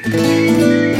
[0.00, 0.91] Maximé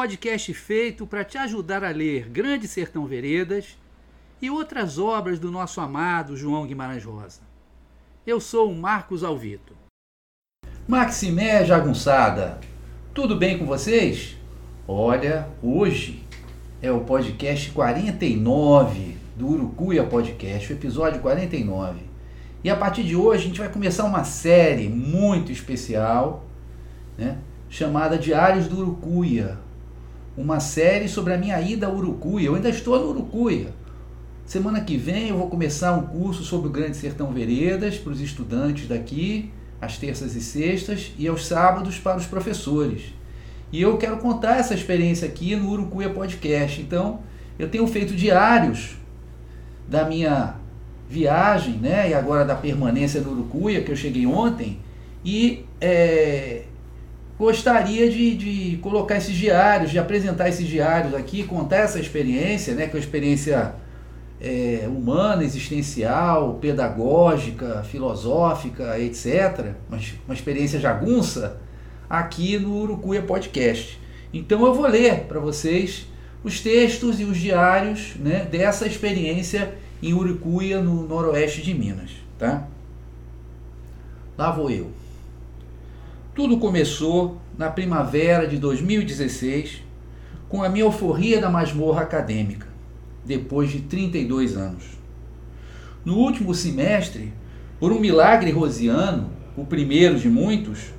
[0.00, 3.76] podcast feito para te ajudar a ler Grande Sertão Veredas
[4.40, 7.42] e outras obras do nosso amado João Guimarães Rosa.
[8.26, 9.74] Eu sou o Marcos Alvito.
[10.88, 12.58] Maximé Jagunçada,
[13.12, 14.38] tudo bem com vocês?
[14.88, 16.24] Olha, hoje
[16.80, 22.00] é o podcast 49 do Urucuia Podcast, o episódio 49.
[22.64, 26.46] E a partir de hoje a gente vai começar uma série muito especial,
[27.18, 27.36] né,
[27.68, 29.58] chamada Diários do Urucuia.
[30.36, 32.46] Uma série sobre a minha ida a Urucuia.
[32.46, 33.74] Eu ainda estou no Urucuia.
[34.46, 38.20] Semana que vem eu vou começar um curso sobre o Grande Sertão Veredas para os
[38.20, 39.50] estudantes daqui,
[39.80, 43.12] às terças e sextas, e aos sábados para os professores.
[43.72, 46.80] E eu quero contar essa experiência aqui no Urucuia Podcast.
[46.80, 47.20] Então,
[47.58, 48.96] eu tenho feito diários
[49.88, 50.54] da minha
[51.08, 54.78] viagem, né, e agora da permanência no Urucuia, que eu cheguei ontem,
[55.24, 56.62] e é,
[57.40, 62.86] gostaria de, de colocar esses diários, de apresentar esses diários aqui, contar essa experiência, né,
[62.86, 63.74] que é uma experiência
[64.38, 71.56] é, humana, existencial, pedagógica, filosófica, etc., uma, uma experiência jagunça,
[72.10, 73.98] aqui no Urucuia Podcast.
[74.34, 76.06] Então eu vou ler para vocês
[76.44, 82.68] os textos e os diários né, dessa experiência em Urucuia, no noroeste de Minas, tá?
[84.36, 84.99] Lá vou eu.
[86.32, 89.82] Tudo começou na primavera de 2016
[90.48, 92.68] com a minha euforia da masmorra acadêmica,
[93.24, 94.84] depois de 32 anos.
[96.04, 97.32] No último semestre,
[97.80, 100.92] por um milagre rosiano, o primeiro de muitos,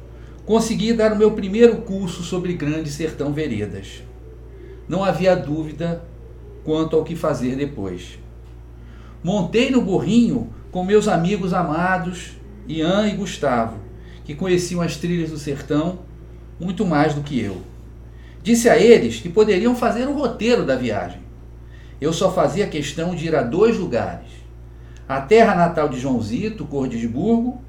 [0.45, 4.03] consegui dar o meu primeiro curso sobre Grande Sertão Veredas.
[4.87, 6.03] Não havia dúvida
[6.65, 8.19] quanto ao que fazer depois.
[9.23, 12.33] Montei no burrinho com meus amigos amados,
[12.67, 13.90] Ian e Gustavo,
[14.23, 15.99] que conheciam as trilhas do sertão
[16.59, 17.61] muito mais do que eu.
[18.43, 21.21] Disse a eles que poderiam fazer o roteiro da viagem.
[21.99, 24.29] Eu só fazia questão de ir a dois lugares:
[25.07, 27.61] a terra natal de Joãozito, Cordesburgo,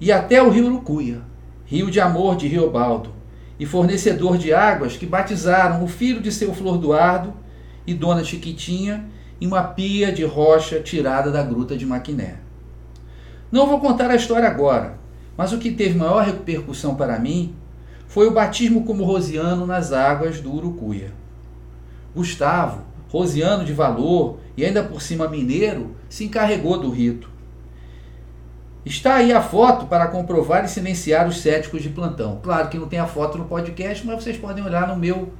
[0.00, 1.20] e até o rio Urucuia,
[1.64, 3.10] rio de amor de Riobaldo,
[3.58, 7.34] e fornecedor de águas que batizaram o filho de seu Flor Duardo
[7.86, 9.06] e Dona Chiquitinha
[9.40, 12.36] em uma pia de rocha tirada da gruta de Maquiné.
[13.50, 14.98] Não vou contar a história agora,
[15.36, 17.54] mas o que teve maior repercussão para mim
[18.08, 21.12] foi o batismo como rosiano nas águas do Urucuia.
[22.14, 27.28] Gustavo, rosiano de valor e ainda por cima mineiro, se encarregou do rito.
[28.84, 32.38] Está aí a foto para comprovar e silenciar os céticos de plantão.
[32.42, 35.32] Claro que não tem a foto no podcast, mas vocês podem olhar no meu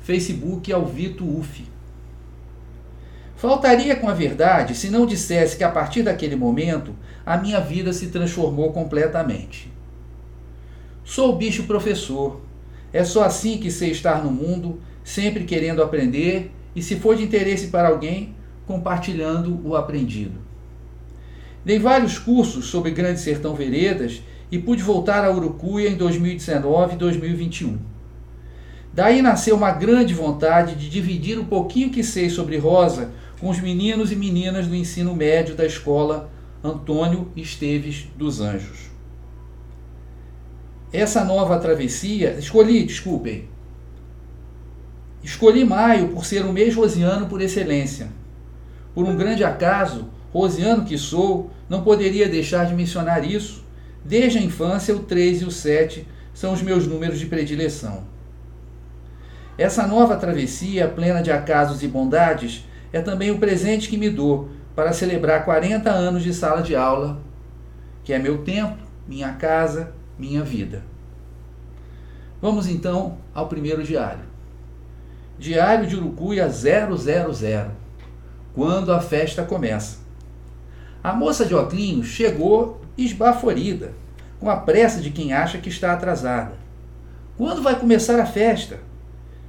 [0.00, 1.64] Facebook, Alvito UF.
[3.42, 6.94] Faltaria com a verdade se não dissesse que a partir daquele momento
[7.26, 9.68] a minha vida se transformou completamente.
[11.02, 12.40] Sou bicho professor.
[12.92, 17.24] É só assim que sei estar no mundo, sempre querendo aprender e, se for de
[17.24, 18.32] interesse para alguém,
[18.64, 20.38] compartilhando o aprendido.
[21.64, 24.22] Dei vários cursos sobre Grande Sertão Veredas
[24.52, 27.76] e pude voltar a Urucuia em 2019 e 2021.
[28.94, 33.10] Daí nasceu uma grande vontade de dividir o pouquinho que sei sobre Rosa
[33.42, 36.30] com os meninos e meninas do ensino médio da escola
[36.62, 38.88] Antônio Esteves dos Anjos.
[40.92, 43.48] Essa nova travessia, escolhi, desculpem,
[45.24, 48.10] escolhi maio por ser o mês rosiano por excelência.
[48.94, 53.64] Por um grande acaso, rosiano que sou, não poderia deixar de mencionar isso.
[54.04, 58.04] Desde a infância, o 3 e o 7 são os meus números de predileção.
[59.58, 64.50] Essa nova travessia, plena de acasos e bondades, é também o presente que me dou
[64.74, 67.20] para celebrar 40 anos de sala de aula,
[68.04, 70.82] que é meu tempo, minha casa, minha vida.
[72.40, 74.24] Vamos então ao primeiro diário.
[75.38, 76.90] Diário de Urucuia 000.
[78.54, 79.98] Quando a festa começa.
[81.02, 83.92] A moça de Oclinhos chegou esbaforida,
[84.38, 86.54] com a pressa de quem acha que está atrasada.
[87.36, 88.80] Quando vai começar a festa?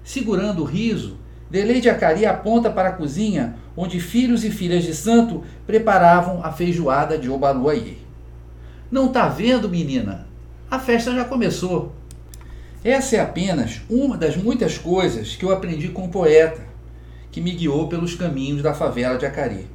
[0.04, 1.18] Segurando o riso,
[1.54, 7.16] Deleide Acari aponta para a cozinha, onde filhos e filhas de santo preparavam a feijoada
[7.16, 7.98] de Obaluayê.
[8.90, 10.26] Não tá vendo, menina?
[10.68, 11.94] A festa já começou.
[12.84, 16.64] Essa é apenas uma das muitas coisas que eu aprendi com o poeta,
[17.32, 19.68] que me guiou pelos caminhos da favela de Acari.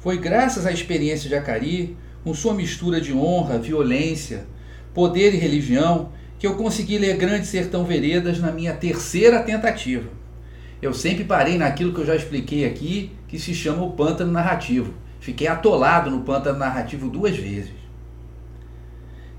[0.00, 4.44] Foi graças à experiência de Acari, com sua mistura de honra, violência,
[4.92, 10.20] poder e religião, que eu consegui ler Grande Sertão Veredas na minha terceira tentativa.
[10.82, 14.92] Eu sempre parei naquilo que eu já expliquei aqui, que se chama o pântano narrativo.
[15.20, 17.70] Fiquei atolado no pântano narrativo duas vezes.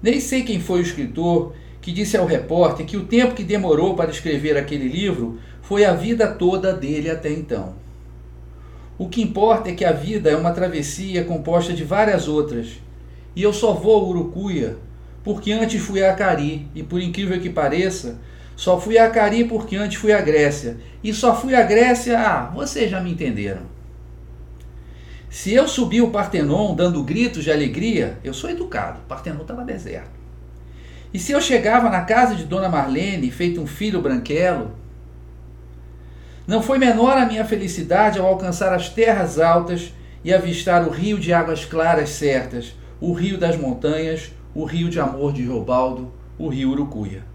[0.02, 3.94] Nem sei quem foi o escritor que disse ao repórter que o tempo que demorou
[3.94, 7.76] para escrever aquele livro foi a vida toda dele até então.
[8.98, 12.80] O que importa é que a vida é uma travessia composta de várias outras,
[13.36, 14.78] e eu só vou a Urucuia
[15.24, 18.20] porque antes fui a Acari, e por incrível que pareça,
[18.56, 20.78] só fui a Acari porque antes fui à Grécia.
[21.04, 23.62] E só fui à Grécia, ah, vocês já me entenderam.
[25.30, 29.66] Se eu subi o Partenon dando gritos de alegria, eu sou educado, o Partenon estava
[29.66, 30.12] deserto.
[31.12, 34.72] E se eu chegava na casa de Dona Marlene, feito um filho branquelo,
[36.46, 41.20] não foi menor a minha felicidade ao alcançar as terras altas e avistar o rio
[41.20, 46.48] de águas claras certas, o rio das montanhas, o rio de amor de Riobaldo, o
[46.48, 47.33] rio Urucuia.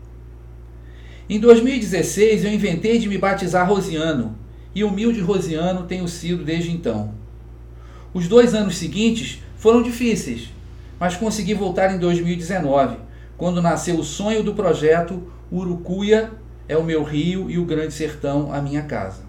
[1.31, 4.35] Em 2016 eu inventei de me batizar Rosiano,
[4.75, 7.13] e humilde Rosiano tenho sido desde então.
[8.15, 10.49] Os dois anos seguintes foram difíceis,
[10.99, 12.97] mas consegui voltar em 2019,
[13.37, 15.23] quando nasceu o sonho do projeto
[15.53, 16.31] Urucuia
[16.67, 19.21] é o meu rio e o grande sertão a minha casa.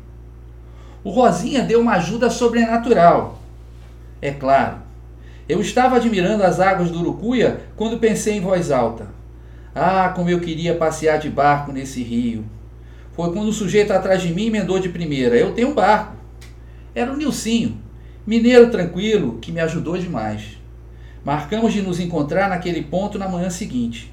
[1.03, 3.41] O Rosinha deu uma ajuda sobrenatural.
[4.21, 4.77] É claro,
[5.49, 9.18] eu estava admirando as águas do Urucuia quando pensei em voz alta.
[9.73, 12.43] Ah, como eu queria passear de barco nesse rio.
[13.13, 15.35] Foi quando o sujeito atrás de mim emendou de primeira.
[15.35, 16.15] Eu tenho um barco.
[16.95, 17.77] Era o Nilcinho,
[18.25, 20.57] mineiro tranquilo, que me ajudou demais.
[21.23, 24.11] Marcamos de nos encontrar naquele ponto na manhã seguinte.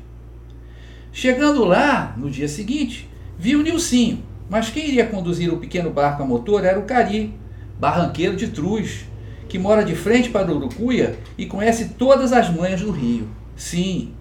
[1.12, 6.23] Chegando lá, no dia seguinte, vi o Nilcinho, mas quem iria conduzir o pequeno barco
[6.23, 7.32] a motor era o Cari,
[7.81, 9.06] barranqueiro de Truz,
[9.49, 13.29] que mora de frente para Urucuia e conhece todas as manhas do rio.
[13.56, 14.12] Sim,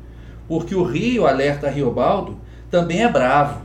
[0.47, 2.37] porque o rio, alerta Riobaldo,
[2.69, 3.61] também é bravo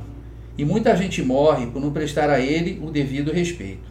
[0.56, 3.90] e muita gente morre por não prestar a ele o devido respeito.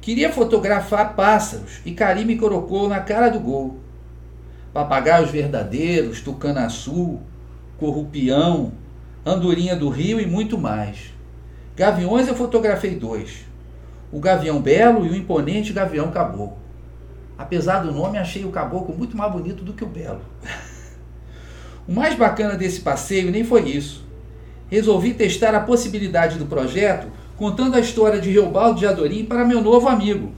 [0.00, 3.78] Queria fotografar pássaros e Cari me colocou na cara do gol.
[4.72, 7.18] Papagaios verdadeiros, tucanaçu,
[7.78, 8.72] corrupião,
[9.26, 11.12] andorinha do rio e muito mais.
[11.76, 13.50] Gaviões eu fotografei dois
[14.12, 16.58] o Gavião Belo e o imponente Gavião Caboclo.
[17.38, 20.20] Apesar do nome, achei o Caboclo muito mais bonito do que o Belo.
[21.90, 24.06] o mais bacana desse passeio nem foi isso.
[24.68, 29.60] Resolvi testar a possibilidade do projeto contando a história de Reobaldo de Adorim para meu
[29.60, 30.30] novo amigo.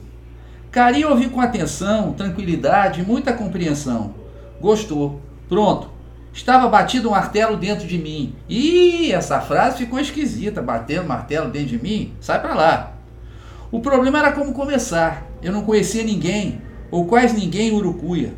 [0.70, 4.14] Cari ouviu com atenção, tranquilidade e muita compreensão.
[4.62, 5.20] Gostou.
[5.46, 5.90] Pronto.
[6.32, 8.34] Estava batido um martelo dentro de mim.
[8.48, 10.62] Ih, essa frase ficou esquisita.
[10.62, 12.14] Batendo martelo dentro de mim?
[12.18, 12.94] Sai para lá.
[13.70, 15.26] O problema era como começar.
[15.42, 18.32] Eu não conhecia ninguém, ou quase ninguém em Urucuia.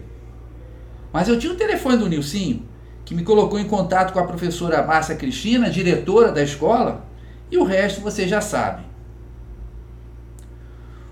[1.12, 2.73] Mas eu tinha o telefone do Nilcinho,
[3.04, 7.04] que me colocou em contato com a professora Márcia Cristina, diretora da escola,
[7.50, 8.84] e o resto vocês já sabem.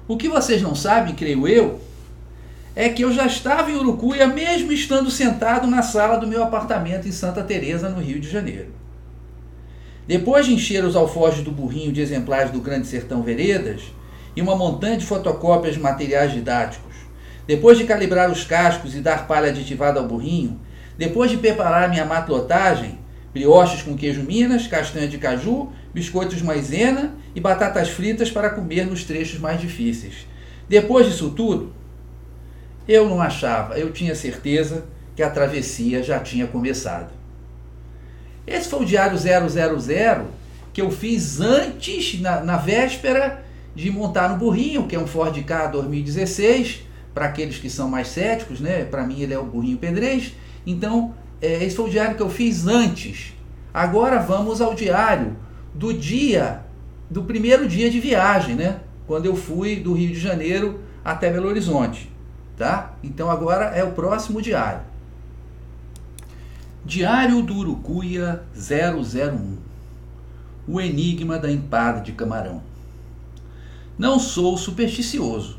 [0.08, 1.80] O que vocês não sabem, creio eu,
[2.74, 7.06] é que eu já estava em Urucuia mesmo estando sentado na sala do meu apartamento
[7.06, 8.70] em Santa Teresa, no Rio de Janeiro.
[10.06, 13.82] Depois de encher os alforjes do burrinho de exemplares do Grande Sertão Veredas,
[14.34, 16.92] e uma montanha de fotocópias de materiais didáticos.
[17.46, 20.58] Depois de calibrar os cascos e dar palha aditivada ao burrinho,
[20.96, 22.98] depois de preparar minha matlotagem,
[23.32, 29.04] brioches com queijo minas, castanha de caju, biscoitos maisena e batatas fritas para comer nos
[29.04, 30.26] trechos mais difíceis.
[30.68, 31.72] Depois disso tudo,
[32.86, 34.84] eu não achava, eu tinha certeza
[35.14, 37.10] que a travessia já tinha começado.
[38.46, 40.26] Esse foi o diário 000
[40.72, 43.44] que eu fiz antes, na, na véspera
[43.74, 46.80] de montar no burrinho, que é um Ford Ka 2016,
[47.14, 48.84] para aqueles que são mais céticos, né?
[48.84, 50.32] Para mim ele é o burrinho pedrez.
[50.66, 53.34] Então, é, esse foi o diário que eu fiz antes.
[53.72, 55.36] Agora vamos ao diário
[55.74, 56.64] do dia,
[57.10, 58.80] do primeiro dia de viagem, né?
[59.06, 62.10] Quando eu fui do Rio de Janeiro até Belo Horizonte,
[62.56, 62.94] tá?
[63.02, 64.82] Então agora é o próximo diário.
[66.84, 69.56] Diário do Urucuia 001.
[70.66, 72.62] O enigma da empada de camarão.
[73.98, 75.58] Não sou supersticioso,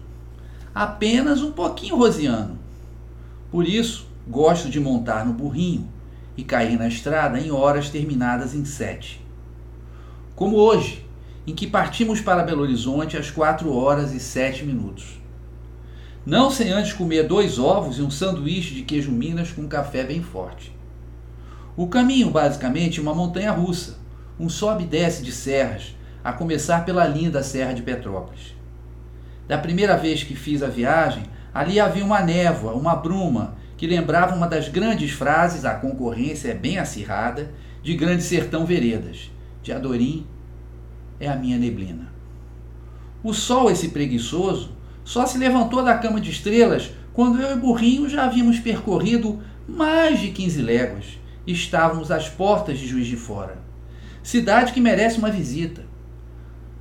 [0.73, 2.57] apenas um pouquinho rosiano.
[3.51, 5.89] Por isso, gosto de montar no burrinho
[6.35, 9.25] e cair na estrada em horas terminadas em sete.
[10.35, 11.05] Como hoje,
[11.45, 15.21] em que partimos para Belo Horizonte às quatro horas e sete minutos.
[16.25, 20.03] Não sem antes comer dois ovos e um sanduíche de queijo Minas com um café
[20.03, 20.73] bem forte.
[21.75, 23.97] O caminho, basicamente, é uma montanha russa,
[24.39, 28.55] um sobe e desce de serras, a começar pela linda Serra de Petrópolis.
[29.47, 34.33] Da primeira vez que fiz a viagem, ali havia uma névoa, uma bruma, que lembrava
[34.33, 39.29] uma das grandes frases, a concorrência é bem acirrada, de Grande Sertão Veredas,
[39.61, 40.25] de Adorim,
[41.19, 42.07] é a minha neblina.
[43.21, 44.71] O sol, esse preguiçoso,
[45.03, 50.17] só se levantou da cama de estrelas quando eu e Burrinho já havíamos percorrido mais
[50.17, 53.57] de 15 léguas e estávamos às portas de Juiz de Fora.
[54.23, 55.83] Cidade que merece uma visita.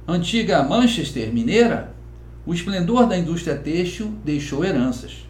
[0.07, 1.97] Antiga Manchester mineira,
[2.47, 5.22] o esplendor da indústria têxtil deixou heranças.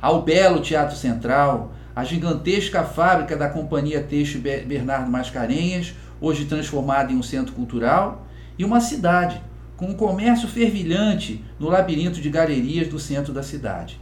[0.00, 7.16] Ao belo Teatro Central, a gigantesca fábrica da Companhia Têxtil Bernardo Mascarenhas, hoje transformada em
[7.16, 8.24] um centro cultural,
[8.56, 9.42] e uma cidade
[9.76, 14.00] com um comércio fervilhante no labirinto de galerias do centro da cidade.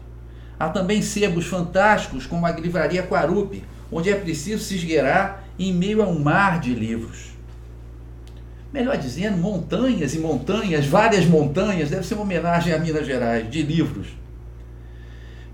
[0.61, 6.03] Há também sebos fantásticos como a livraria Quarupi, onde é preciso se esgueirar em meio
[6.03, 7.31] a um mar de livros.
[8.71, 13.63] Melhor dizendo, montanhas e montanhas, várias montanhas, deve ser uma homenagem a Minas Gerais, de
[13.63, 14.09] livros.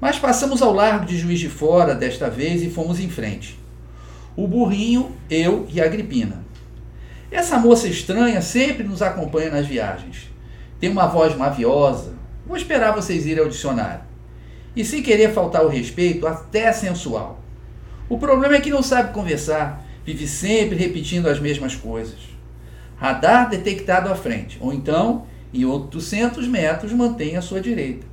[0.02, 3.56] Mas passamos ao largo de Juiz de Fora desta vez e fomos em frente.
[4.34, 6.44] O burrinho, eu e a Agripina.
[7.30, 10.28] Essa moça estranha sempre nos acompanha nas viagens.
[10.80, 12.14] Tem uma voz maviosa.
[12.44, 14.02] Vou esperar vocês irem ao dicionário.
[14.74, 17.40] E sem querer faltar o respeito, até sensual.
[18.08, 22.18] O problema é que não sabe conversar, vive sempre repetindo as mesmas coisas.
[22.96, 28.11] Radar detectado à frente, ou então, em 800 metros, mantém a sua direita.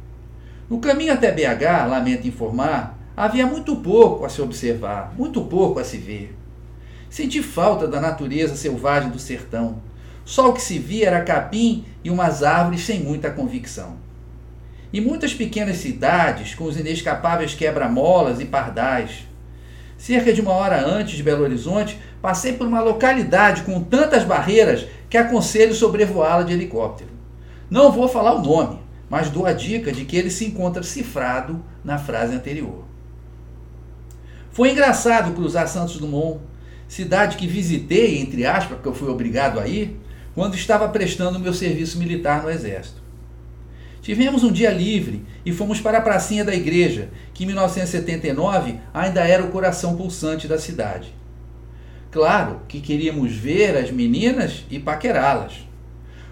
[0.70, 5.84] No caminho até BH, lamento informar, havia muito pouco a se observar, muito pouco a
[5.84, 6.38] se ver.
[7.10, 9.82] Senti falta da natureza selvagem do sertão.
[10.24, 13.98] Só o que se via era capim e umas árvores sem muita convicção.
[14.94, 19.28] E muitas pequenas cidades com os inescapáveis quebra-molas e pardais.
[19.98, 24.86] Cerca de uma hora antes de Belo Horizonte, passei por uma localidade com tantas barreiras
[25.10, 27.10] que aconselho sobrevoá-la de helicóptero.
[27.72, 28.79] Não vou falar o nome,
[29.10, 32.86] mas dou a dica de que ele se encontra cifrado na frase anterior.
[34.52, 36.40] Foi engraçado cruzar Santos Dumont
[36.90, 39.96] cidade que visitei, entre aspas, porque eu fui obrigado a ir,
[40.34, 43.00] quando estava prestando meu serviço militar no Exército.
[44.02, 49.28] Tivemos um dia livre e fomos para a pracinha da igreja, que em 1979 ainda
[49.28, 51.14] era o coração pulsante da cidade.
[52.10, 55.69] Claro que queríamos ver as meninas e paquerá-las.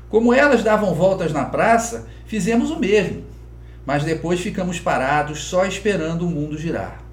[0.10, 3.24] Como elas davam voltas na praça, fizemos o mesmo,
[3.86, 7.04] mas depois ficamos parados só esperando o mundo girar.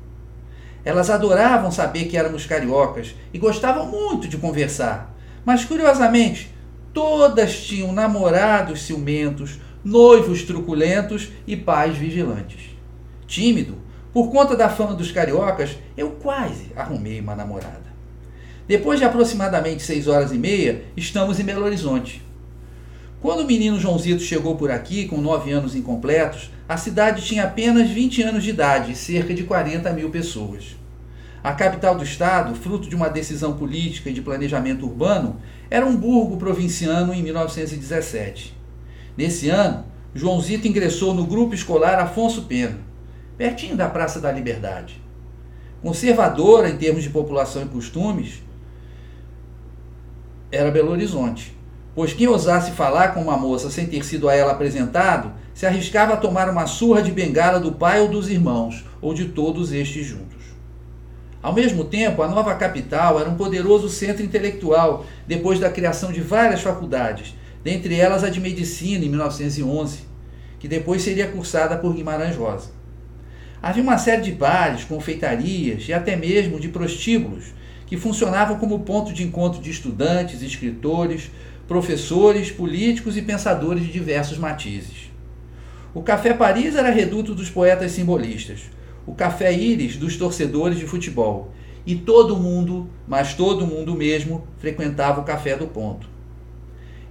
[0.85, 5.15] Elas adoravam saber que éramos cariocas e gostavam muito de conversar.
[5.45, 6.55] Mas, curiosamente,
[6.93, 12.71] todas tinham namorados ciumentos, noivos truculentos e pais vigilantes.
[13.27, 13.77] Tímido,
[14.13, 17.93] por conta da fama dos cariocas, eu quase arrumei uma namorada.
[18.69, 22.23] Depois de aproximadamente seis horas e meia, estamos em Belo Horizonte.
[23.25, 27.89] Quando o menino Joãozito chegou por aqui, com nove anos incompletos, a cidade tinha apenas
[27.89, 30.77] 20 anos de idade e cerca de 40 mil pessoas.
[31.43, 35.41] A capital do estado, fruto de uma decisão política e de planejamento urbano,
[35.71, 38.55] era um burgo provinciano em 1917.
[39.17, 42.79] Nesse ano, Joãozito ingressou no grupo escolar Afonso Pena,
[43.39, 45.01] pertinho da Praça da Liberdade.
[45.81, 48.43] Conservadora em termos de população e costumes,
[50.53, 51.54] era Belo Horizonte
[51.95, 56.15] pois quem ousasse falar com uma moça sem ter sido a ela apresentado, se arriscava
[56.15, 60.05] a tomar uma surra de bengala do pai ou dos irmãos, ou de todos estes
[60.05, 60.43] juntos.
[61.41, 66.21] Ao mesmo tempo, a nova capital era um poderoso centro intelectual, depois da criação de
[66.21, 70.01] várias faculdades, dentre elas a de medicina em 1911,
[70.59, 72.71] que depois seria cursada por Guimarães Rosa.
[73.63, 77.53] Havia uma série de bares, confeitarias e até mesmo de prostíbulos
[77.87, 81.31] que funcionavam como ponto de encontro de estudantes, escritores,
[81.67, 85.11] professores, políticos e pensadores de diversos matizes.
[85.95, 88.71] O Café Paris era reduto dos poetas simbolistas,
[89.07, 91.53] o Café Íris dos torcedores de futebol,
[91.87, 96.09] e todo mundo, mas todo mundo mesmo, frequentava o Café do Ponto.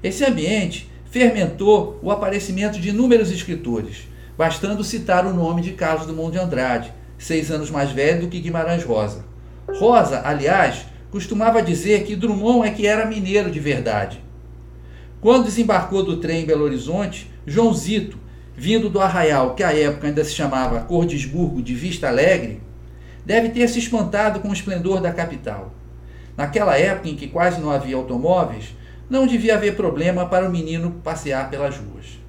[0.04, 4.08] Esse ambiente fermentou o aparecimento de inúmeros escritores,
[4.38, 8.40] bastando citar o nome de Carlos Drummond de Andrade, seis anos mais velho do que
[8.40, 9.24] Guimarães Rosa.
[9.80, 14.24] Rosa, aliás, costumava dizer que Drummond é que era mineiro de verdade
[15.24, 18.18] quando desembarcou do trem em Belo Horizonte, João Zito,
[18.58, 22.62] vindo do arraial que à época ainda se chamava Cordesburgo de Vista Alegre,
[23.26, 25.72] deve ter se espantado com o esplendor da capital.
[26.36, 28.76] Naquela época em que quase não havia automóveis,
[29.10, 32.20] não devia haver problema para o menino passear pelas ruas.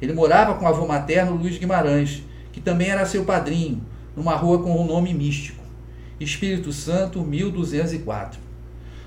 [0.00, 3.82] Ele morava com o avô materno Luiz Guimarães, que também era seu padrinho,
[4.16, 5.62] numa rua com um nome místico.
[6.18, 8.40] Espírito Santo 1204.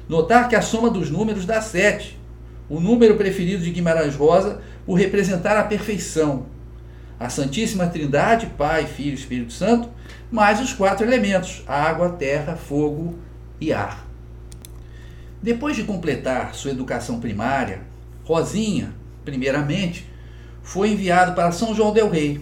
[0.08, 2.22] Notar que a soma dos números dá 7,
[2.70, 6.46] o número preferido de Guimarães Rosa por representar a perfeição.
[7.20, 9.90] A Santíssima Trindade, Pai, Filho e Espírito Santo,
[10.32, 13.20] mais os quatro elementos: água, terra, fogo
[13.62, 14.06] e ar.
[15.42, 17.82] Depois de completar sua educação primária,
[18.24, 18.94] Rosinha,
[19.26, 20.10] primeiramente,
[20.62, 22.42] foi enviado para São João del Rei.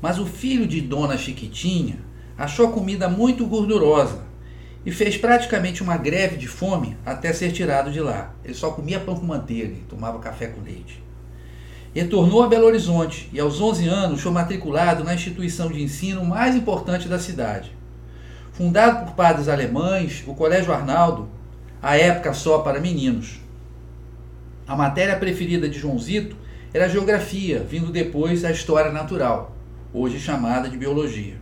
[0.00, 1.98] Mas o filho de Dona Chiquitinha
[2.36, 4.27] achou a comida muito gordurosa
[4.84, 8.34] e fez praticamente uma greve de fome até ser tirado de lá.
[8.44, 11.02] Ele só comia pão com manteiga e tomava café com leite.
[11.94, 16.54] Retornou a Belo Horizonte e, aos 11 anos, foi matriculado na instituição de ensino mais
[16.54, 17.76] importante da cidade.
[18.52, 21.28] Fundado por padres alemães, o Colégio Arnaldo,
[21.82, 23.40] à época só para meninos.
[24.66, 26.36] A matéria preferida de Joãozito
[26.72, 29.56] era a geografia, vindo depois a história natural,
[29.92, 31.36] hoje chamada de biologia.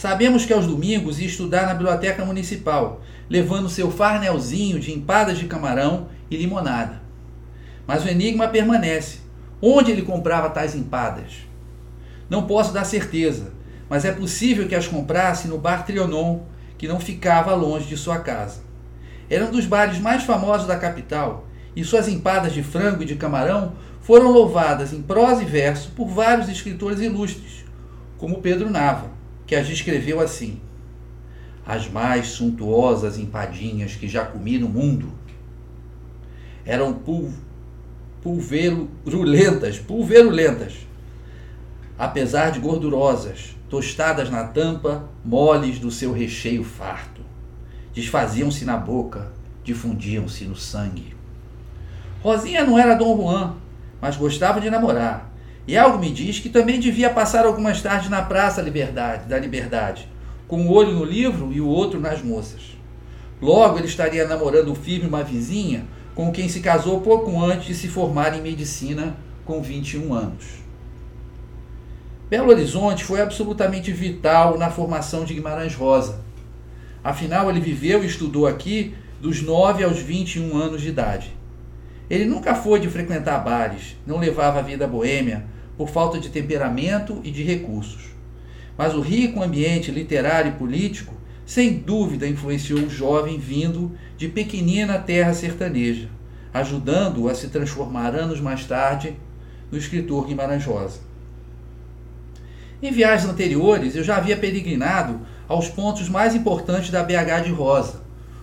[0.00, 5.44] Sabemos que aos domingos ia estudar na biblioteca municipal, levando seu farnelzinho de empadas de
[5.44, 7.02] camarão e limonada.
[7.86, 9.18] Mas o enigma permanece.
[9.60, 11.46] Onde ele comprava tais empadas?
[12.30, 13.52] Não posso dar certeza,
[13.90, 16.44] mas é possível que as comprasse no bar Trionon,
[16.78, 18.62] que não ficava longe de sua casa.
[19.28, 23.16] Era um dos bares mais famosos da capital, e suas empadas de frango e de
[23.16, 27.66] camarão foram louvadas em prosa e verso por vários escritores ilustres,
[28.16, 29.19] como Pedro Nava,
[29.50, 30.60] que as descreveu assim:
[31.66, 35.12] As mais suntuosas empadinhas que já comi no mundo
[36.64, 37.32] eram pul
[38.22, 40.86] pulverulentas, pulverulentas,
[41.98, 47.22] apesar de gordurosas, tostadas na tampa, moles do seu recheio farto.
[47.92, 49.32] Desfaziam-se na boca,
[49.64, 51.16] difundiam-se no sangue.
[52.22, 53.56] Rosinha não era Dom Juan,
[54.00, 55.28] mas gostava de namorar.
[55.66, 60.08] E algo me diz que também devia passar algumas tardes na Praça Liberdade, da Liberdade,
[60.48, 62.76] com um olho no livro e o outro nas moças.
[63.40, 67.88] Logo ele estaria namorando firme uma vizinha com quem se casou pouco antes de se
[67.88, 70.44] formar em medicina com 21 anos.
[72.28, 76.20] Belo Horizonte foi absolutamente vital na formação de Guimarães Rosa.
[77.02, 81.39] Afinal, ele viveu e estudou aqui dos 9 aos 21 anos de idade.
[82.10, 85.44] Ele nunca foi de frequentar bares, não levava a vida boêmia
[85.78, 88.10] por falta de temperamento e de recursos.
[88.76, 91.14] Mas o rico ambiente literário e político,
[91.46, 96.08] sem dúvida, influenciou o jovem vindo de pequenina terra sertaneja,
[96.52, 99.14] ajudando-o a se transformar anos mais tarde
[99.70, 100.98] no escritor Guimarães Rosa.
[102.82, 108.00] Em viagens anteriores, eu já havia peregrinado aos pontos mais importantes da BH de Rosa,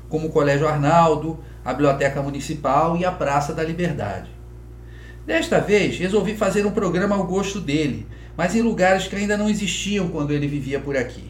[0.07, 4.29] como o Colégio Arnaldo, a Biblioteca Municipal e a Praça da Liberdade.
[5.25, 9.49] Desta vez, resolvi fazer um programa ao gosto dele, mas em lugares que ainda não
[9.49, 11.25] existiam quando ele vivia por aqui.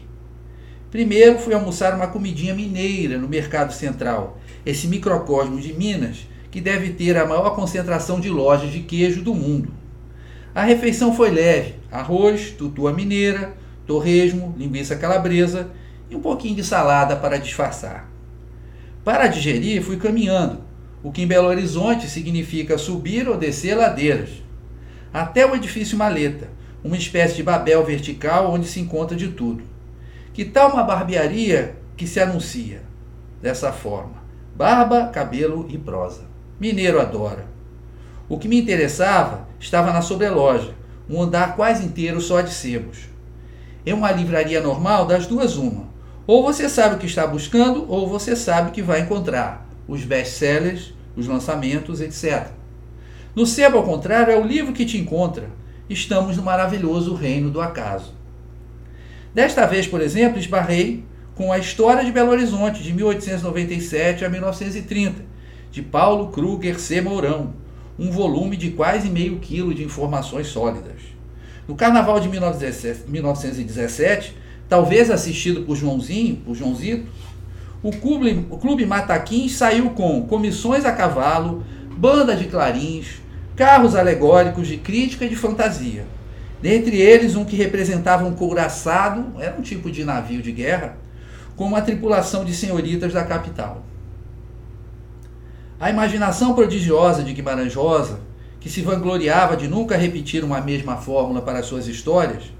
[0.92, 6.90] Primeiro fui almoçar uma comidinha mineira no Mercado Central, esse microcosmo de Minas que deve
[6.90, 9.72] ter a maior concentração de lojas de queijo do mundo.
[10.54, 13.56] A refeição foi leve: arroz, tutua mineira,
[13.88, 15.68] torresmo, linguiça calabresa
[16.08, 18.07] e um pouquinho de salada para disfarçar.
[19.04, 20.60] Para digerir, fui caminhando,
[21.02, 24.42] o que em Belo Horizonte significa subir ou descer ladeiras,
[25.12, 26.48] até o edifício Maleta,
[26.82, 29.62] uma espécie de babel vertical onde se encontra de tudo.
[30.32, 32.82] Que tal uma barbearia que se anuncia
[33.40, 34.22] dessa forma?
[34.54, 36.22] Barba, cabelo e prosa.
[36.60, 37.46] Mineiro adora.
[38.28, 40.74] O que me interessava estava na sobreloja,
[41.08, 43.08] um andar quase inteiro só de sebos.
[43.86, 45.86] Em uma livraria normal, das duas uma.
[46.28, 49.66] Ou você sabe o que está buscando, ou você sabe o que vai encontrar.
[49.88, 52.48] Os best-sellers, os lançamentos, etc.
[53.34, 55.48] No sebo, ao contrário, é o livro que te encontra.
[55.88, 58.12] Estamos no maravilhoso reino do acaso.
[59.32, 61.02] Desta vez, por exemplo, esbarrei
[61.34, 65.24] com a História de Belo Horizonte, de 1897 a 1930,
[65.72, 67.00] de Paulo Kruger C.
[67.00, 67.54] Mourão,
[67.98, 71.00] um volume de quase meio quilo de informações sólidas.
[71.66, 74.36] No Carnaval de 1917,
[74.68, 77.10] talvez assistido por Joãozinho, por Joãozito,
[77.82, 81.64] o clube, o clube Mataquins saiu com comissões a cavalo,
[81.96, 83.20] banda de clarins,
[83.54, 86.04] carros alegóricos de crítica e de fantasia.
[86.60, 90.96] Dentre eles, um que representava um couraçado, era um tipo de navio de guerra,
[91.56, 93.84] com uma tripulação de senhoritas da capital.
[95.78, 98.20] A imaginação prodigiosa de Guimarães Rosa,
[98.58, 102.52] que se vangloriava de nunca repetir uma mesma fórmula para suas histórias,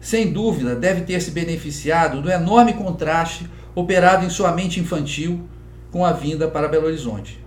[0.00, 5.46] sem dúvida, deve ter se beneficiado do enorme contraste operado em sua mente infantil
[5.90, 7.44] com a vinda para Belo Horizonte.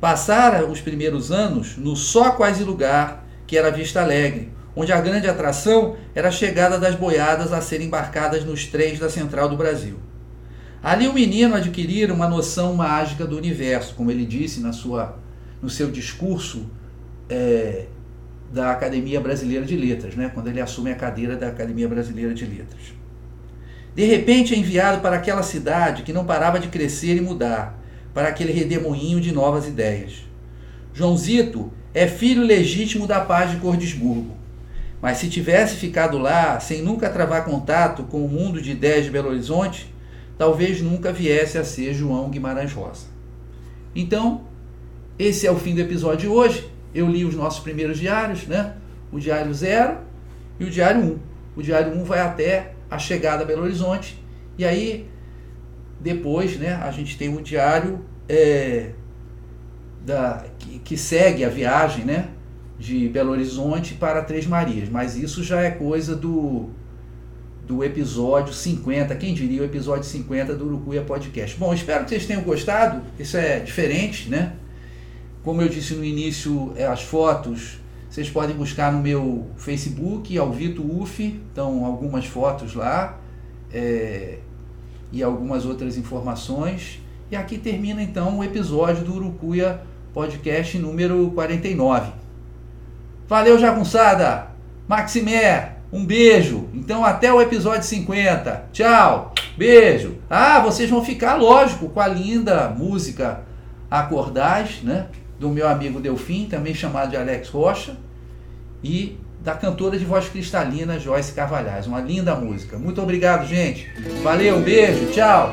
[0.00, 5.26] Passara os primeiros anos no só quase lugar que era Vista Alegre, onde a grande
[5.26, 9.96] atração era a chegada das boiadas a serem embarcadas nos trens da Central do Brasil.
[10.80, 15.18] Ali o menino adquirira uma noção mágica do universo, como ele disse na sua,
[15.60, 16.70] no seu discurso
[17.28, 17.86] é,
[18.52, 22.44] da Academia Brasileira de Letras, né, quando ele assume a cadeira da Academia Brasileira de
[22.44, 22.94] Letras.
[23.94, 27.78] De repente é enviado para aquela cidade que não parava de crescer e mudar,
[28.14, 30.24] para aquele redemoinho de novas ideias.
[30.92, 34.36] Joãozito é filho legítimo da paz de Cordesburgo.
[35.00, 39.10] Mas se tivesse ficado lá, sem nunca travar contato com o mundo de ideias de
[39.10, 39.94] Belo Horizonte,
[40.36, 43.06] talvez nunca viesse a ser João Guimarães Rosa.
[43.94, 44.42] Então,
[45.18, 46.68] esse é o fim do episódio de hoje.
[46.94, 48.74] Eu li os nossos primeiros diários, né?
[49.12, 49.98] O diário 0
[50.58, 51.04] e o diário 1.
[51.04, 51.18] Um.
[51.56, 54.22] O diário 1 um vai até a chegada a Belo Horizonte.
[54.56, 55.08] E aí,
[56.00, 58.90] depois, né, a gente tem o diário é,
[60.04, 62.28] da, que, que segue a viagem, né?
[62.78, 66.70] de Belo Horizonte para Três Marias, mas isso já é coisa do
[67.66, 71.54] do episódio 50, quem diria o episódio 50 do Urucuia Podcast.
[71.58, 74.54] Bom, espero que vocês tenham gostado, isso é diferente, né?
[75.48, 77.80] Como eu disse no início, é, as fotos
[78.10, 83.16] vocês podem buscar no meu Facebook, Alvito UF, então algumas fotos lá
[83.72, 84.40] é,
[85.10, 87.00] e algumas outras informações.
[87.30, 89.80] E aqui termina então o episódio do Urucuia
[90.12, 92.12] Podcast número 49.
[93.26, 94.48] Valeu, jagunçada!
[94.86, 96.68] Maximé, um beijo.
[96.74, 98.66] Então, até o episódio 50.
[98.70, 100.18] Tchau, beijo.
[100.28, 103.44] Ah, vocês vão ficar, lógico, com a linda música
[103.90, 105.06] Acordais, né?
[105.38, 107.96] Do meu amigo Delfim, também chamado de Alex Rocha.
[108.82, 111.86] E da cantora de voz cristalina Joyce Carvalhais.
[111.86, 112.76] Uma linda música.
[112.76, 113.88] Muito obrigado, gente.
[114.22, 115.52] Valeu, beijo, tchau.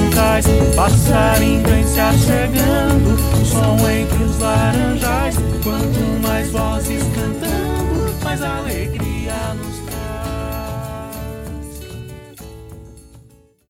[0.31, 5.35] quintais, passarinho vem se achegando, o som entre os laranjais.
[5.63, 9.33] Quanto mais vozes cantando, mais alegria